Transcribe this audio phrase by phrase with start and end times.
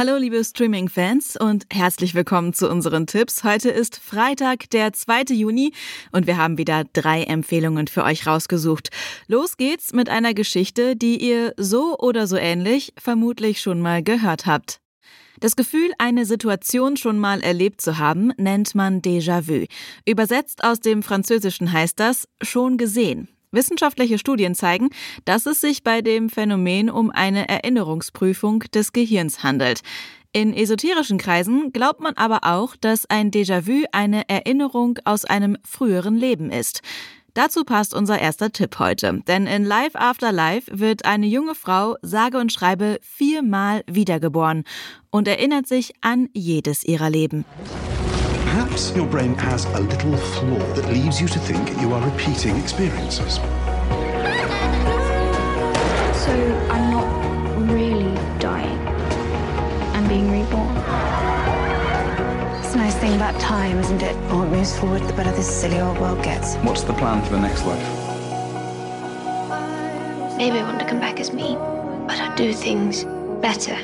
[0.00, 3.44] Hallo liebe Streaming-Fans und herzlich willkommen zu unseren Tipps.
[3.44, 5.24] Heute ist Freitag, der 2.
[5.34, 5.74] Juni
[6.10, 8.88] und wir haben wieder drei Empfehlungen für euch rausgesucht.
[9.26, 14.46] Los geht's mit einer Geschichte, die ihr so oder so ähnlich vermutlich schon mal gehört
[14.46, 14.80] habt.
[15.38, 19.66] Das Gefühl, eine Situation schon mal erlebt zu haben, nennt man Déjà-vu.
[20.06, 23.28] Übersetzt aus dem Französischen heißt das schon gesehen.
[23.52, 24.90] Wissenschaftliche Studien zeigen,
[25.24, 29.80] dass es sich bei dem Phänomen um eine Erinnerungsprüfung des Gehirns handelt.
[30.32, 36.16] In esoterischen Kreisen glaubt man aber auch, dass ein Déjà-vu eine Erinnerung aus einem früheren
[36.16, 36.82] Leben ist.
[37.34, 41.96] Dazu passt unser erster Tipp heute, denn in Life After Life wird eine junge Frau
[42.02, 44.64] sage und schreibe viermal wiedergeboren
[45.10, 47.44] und erinnert sich an jedes ihrer Leben.
[48.50, 52.56] Perhaps your brain has a little flaw that leads you to think you are repeating
[52.56, 53.36] experiences.
[56.16, 56.34] So
[56.68, 57.06] I'm not
[57.72, 58.76] really dying.
[59.94, 60.76] I'm being reborn.
[62.58, 64.14] It's a nice thing about time, isn't it?
[64.14, 66.56] The more it moves forward, the better this silly old world gets.
[66.56, 67.86] What's the plan for the next life?
[70.36, 73.04] Maybe I want to come back as me, but I'd do things
[73.40, 73.78] better.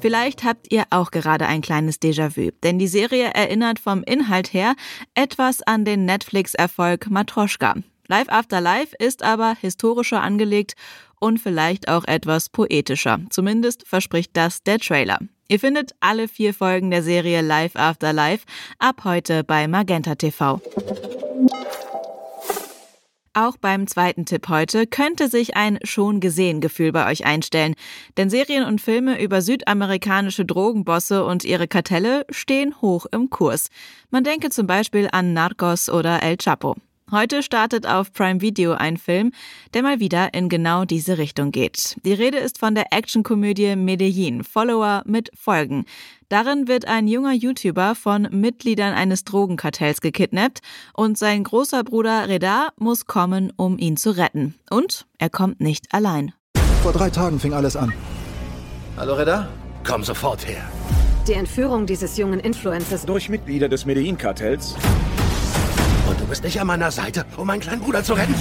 [0.00, 4.74] Vielleicht habt ihr auch gerade ein kleines Déjà-vu, denn die Serie erinnert vom Inhalt her
[5.14, 7.74] etwas an den Netflix-Erfolg Matroschka.
[8.08, 10.74] Life After Life ist aber historischer angelegt
[11.20, 13.20] und vielleicht auch etwas poetischer.
[13.30, 15.18] Zumindest verspricht das der Trailer.
[15.48, 18.46] Ihr findet alle vier Folgen der Serie Life After Life
[18.78, 20.60] ab heute bei Magenta TV.
[23.32, 27.76] Auch beim zweiten Tipp heute könnte sich ein schon gesehen Gefühl bei euch einstellen,
[28.16, 33.68] denn Serien und Filme über südamerikanische Drogenbosse und ihre Kartelle stehen hoch im Kurs.
[34.10, 36.74] Man denke zum Beispiel an Narcos oder El Chapo.
[37.12, 39.32] Heute startet auf Prime Video ein Film,
[39.74, 41.96] der mal wieder in genau diese Richtung geht.
[42.04, 45.86] Die Rede ist von der Actionkomödie Medellin, Follower mit Folgen.
[46.28, 50.60] Darin wird ein junger YouTuber von Mitgliedern eines Drogenkartells gekidnappt
[50.94, 54.54] und sein großer Bruder Reda muss kommen, um ihn zu retten.
[54.70, 56.32] Und er kommt nicht allein.
[56.82, 57.92] Vor drei Tagen fing alles an.
[58.96, 59.48] Hallo Reda?
[59.82, 60.62] Komm sofort her.
[61.26, 64.76] Die Entführung dieses jungen Influencers durch Mitglieder des Medellin-Kartells
[66.30, 68.34] bist nicht an meiner Seite, um meinen kleinen Bruder zu retten?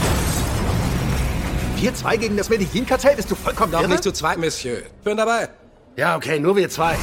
[1.77, 3.15] Wir zwei gegen das Medellin-Kartell?
[3.15, 3.89] Bist du vollkommen Doch irre?
[3.89, 4.83] nicht zu zweit, Monsieur.
[5.03, 5.49] Bin dabei.
[5.95, 6.95] Ja, okay, nur wir zwei.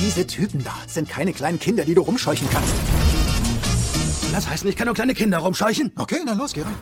[0.00, 2.74] Diese Typen da sind keine kleinen Kinder, die du rumscheuchen kannst.
[4.32, 5.92] Das heißt, ich kann nur kleine Kinder rumscheuchen?
[5.96, 6.74] Okay, dann los, geh rein.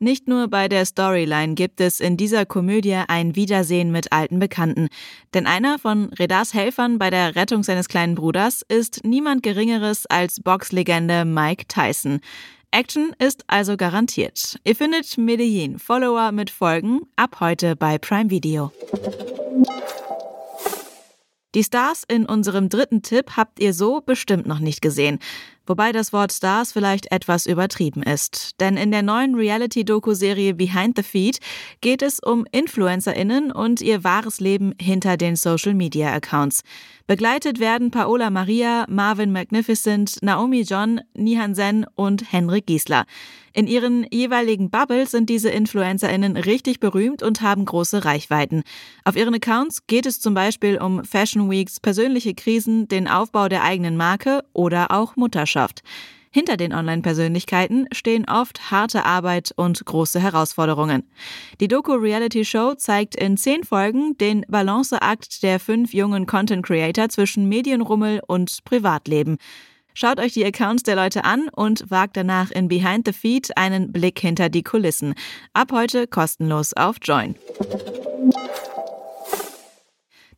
[0.00, 4.88] Nicht nur bei der Storyline gibt es in dieser Komödie ein Wiedersehen mit alten Bekannten.
[5.34, 10.40] Denn einer von Redas Helfern bei der Rettung seines kleinen Bruders ist niemand Geringeres als
[10.40, 12.20] Boxlegende Mike Tyson.
[12.70, 14.60] Action ist also garantiert.
[14.62, 18.70] Ihr findet Medellin Follower mit Folgen ab heute bei Prime Video.
[21.54, 25.18] Die Stars in unserem dritten Tipp habt ihr so bestimmt noch nicht gesehen.
[25.68, 28.58] Wobei das Wort Stars vielleicht etwas übertrieben ist.
[28.58, 31.40] Denn in der neuen Reality-Doku-Serie Behind the Feed
[31.82, 36.62] geht es um InfluencerInnen und ihr wahres Leben hinter den Social-Media-Accounts.
[37.06, 43.04] Begleitet werden Paola Maria, Marvin Magnificent, Naomi John, Nihan Sen und Henrik Giesler.
[43.52, 48.62] In ihren jeweiligen Bubbles sind diese InfluencerInnen richtig berühmt und haben große Reichweiten.
[49.04, 53.64] Auf ihren Accounts geht es zum Beispiel um Fashion Weeks, persönliche Krisen, den Aufbau der
[53.64, 55.57] eigenen Marke oder auch Mutterschaft.
[56.30, 61.04] Hinter den Online-Persönlichkeiten stehen oft harte Arbeit und große Herausforderungen.
[61.60, 68.62] Die Doku-Reality-Show zeigt in zehn Folgen den Balanceakt der fünf jungen Content-Creator zwischen Medienrummel und
[68.64, 69.38] Privatleben.
[69.94, 73.90] Schaut euch die Accounts der Leute an und wagt danach in Behind the Feed einen
[73.90, 75.14] Blick hinter die Kulissen.
[75.54, 77.34] Ab heute kostenlos auf Join.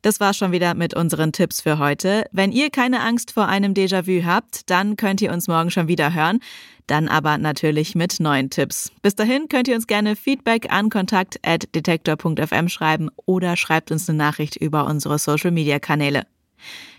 [0.01, 2.25] Das war's schon wieder mit unseren Tipps für heute.
[2.31, 6.13] Wenn ihr keine Angst vor einem Déjà-vu habt, dann könnt ihr uns morgen schon wieder
[6.13, 6.39] hören.
[6.87, 8.91] Dann aber natürlich mit neuen Tipps.
[9.03, 14.55] Bis dahin könnt ihr uns gerne Feedback an kontakt.detektor.fm schreiben oder schreibt uns eine Nachricht
[14.55, 16.23] über unsere Social Media Kanäle.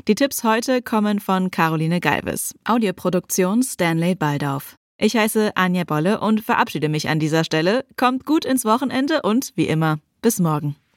[0.08, 2.54] Die Tipps heute kommen von Caroline Galvis.
[2.64, 4.76] Audioproduktion Stanley Baldauf.
[4.98, 7.84] Ich heiße Anja Bolle und verabschiede mich an dieser Stelle.
[7.96, 10.76] Kommt gut ins Wochenende und wie immer, bis morgen.